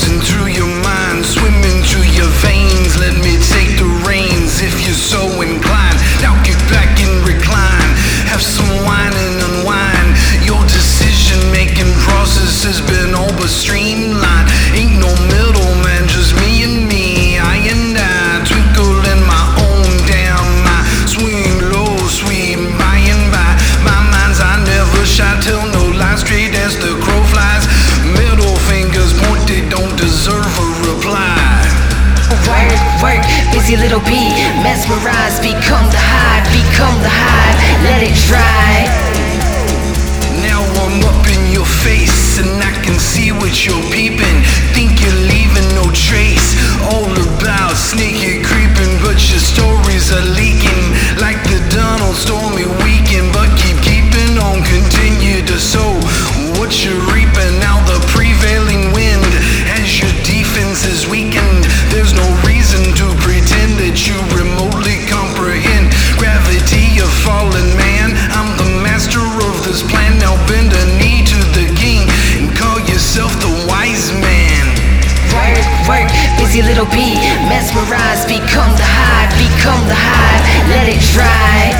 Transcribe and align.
through 0.00 0.46
your 0.46 0.68
mind, 0.82 1.26
swimming 1.26 1.82
through 1.84 2.08
your 2.16 2.32
veins. 2.40 2.96
Let 2.98 3.12
me 3.20 3.36
take 3.36 3.76
the 3.76 3.84
reins 4.08 4.62
if 4.62 4.72
you're 4.86 4.96
so 4.96 5.28
inclined. 5.42 6.00
Now 6.22 6.40
get 6.42 6.56
back 6.72 6.88
and 7.04 7.28
recline, 7.28 7.90
have 8.32 8.40
some 8.40 8.68
wine 8.88 9.12
and 9.12 9.36
unwind. 9.44 10.16
Your 10.42 10.62
decision 10.64 11.38
making 11.52 11.92
process 12.08 12.64
has 12.64 12.80
been 12.80 13.14
over 13.14 13.46
streamlined. 13.46 14.39
work, 32.68 32.80
work, 33.02 33.22
busy 33.52 33.76
little 33.76 34.00
bee. 34.00 34.32
Mesmerized, 34.62 35.42
become 35.42 35.86
the 35.90 36.00
hive, 36.00 36.44
become 36.52 36.96
the 37.00 37.12
hive, 37.12 37.56
let 37.84 38.02
it 38.02 38.16
dry. 38.28 38.88
Now 40.42 40.60
I'm 40.82 41.00
up 41.04 41.26
in 41.28 41.52
your 41.52 41.66
face 41.84 42.38
and 42.38 42.62
I 42.62 42.72
can 42.84 42.98
see 42.98 43.32
what 43.32 43.52
you're. 43.64 43.99
Bend 70.50 70.72
a 70.74 70.84
knee 70.98 71.22
to 71.22 71.38
the 71.54 71.66
king 71.78 72.02
and 72.34 72.50
call 72.58 72.80
yourself 72.80 73.30
the 73.38 73.52
wise 73.70 74.10
man. 74.18 74.66
Work, 75.30 75.66
work, 75.86 76.10
busy 76.38 76.60
little 76.60 76.90
bee, 76.90 77.14
mesmerized, 77.46 78.26
become 78.26 78.72
the 78.74 78.88
hive, 78.98 79.30
become 79.38 79.82
the 79.86 79.94
hive, 79.94 80.42
let 80.74 80.86
it 80.90 81.00
dry. 81.14 81.70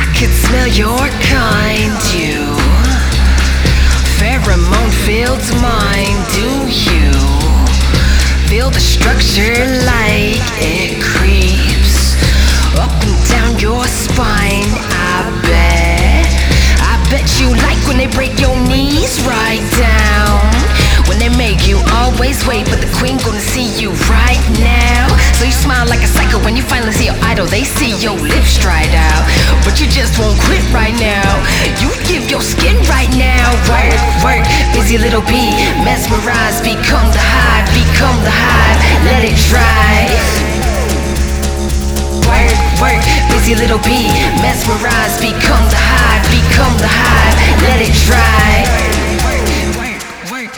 I 0.00 0.04
could 0.16 0.32
smell 0.32 0.68
your 0.72 1.04
kind, 1.28 1.92
you. 2.16 2.48
Pheromone 4.16 4.94
filled 5.04 5.44
mine, 5.60 6.16
do 6.32 6.48
you? 6.88 7.12
Feel 8.48 8.70
the 8.70 8.80
structure 8.80 9.68
like 9.84 10.40
it 10.64 11.02
creeps 11.02 11.69
break 18.14 18.38
your 18.40 18.56
knees 18.68 19.20
right 19.26 19.62
down. 19.78 20.40
When 21.08 21.18
they 21.18 21.30
make 21.36 21.66
you 21.66 21.78
always 21.98 22.46
wait, 22.46 22.66
but 22.70 22.80
the 22.80 22.90
queen 22.98 23.18
gonna 23.18 23.42
see 23.42 23.66
you 23.80 23.90
right 24.06 24.42
now. 24.62 25.10
So 25.34 25.44
you 25.44 25.52
smile 25.52 25.86
like 25.88 26.02
a 26.02 26.06
psycho 26.06 26.38
when 26.44 26.56
you 26.56 26.62
finally 26.62 26.92
see 26.92 27.06
your 27.06 27.18
idol. 27.26 27.46
They 27.46 27.64
see 27.64 27.96
your 27.98 28.14
lips 28.14 28.58
dried 28.58 28.94
out, 28.94 29.24
but 29.64 29.80
you 29.80 29.86
just 29.90 30.18
won't 30.18 30.38
quit 30.46 30.62
right 30.72 30.94
now. 31.00 31.26
You 31.82 31.90
give 32.06 32.30
your 32.30 32.40
skin 32.40 32.76
right 32.86 33.10
now. 33.18 33.50
Work, 33.66 33.96
work, 34.22 34.44
busy 34.72 34.98
little 34.98 35.24
bee, 35.26 35.50
Mesmerize, 35.82 36.60
become 36.62 37.08
the 37.10 37.22
hive, 37.22 37.66
become 37.74 38.18
the 38.22 38.34
hive, 38.34 38.78
let 39.06 39.22
it 39.26 39.36
dry. 39.50 40.06
Work, 42.30 42.54
work, 42.80 43.02
busy 43.34 43.54
little 43.54 43.82
bee, 43.82 44.08
mesmerize, 44.42 45.18
become 45.20 45.64
the 45.68 45.76
hive, 45.76 45.99